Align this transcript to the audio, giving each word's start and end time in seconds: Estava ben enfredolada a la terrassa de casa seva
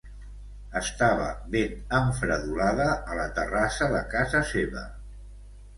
Estava 0.79 1.27
ben 1.57 1.75
enfredolada 1.99 2.89
a 2.95 3.19
la 3.21 3.29
terrassa 3.39 3.95
de 3.99 4.05
casa 4.17 4.45
seva 4.55 4.89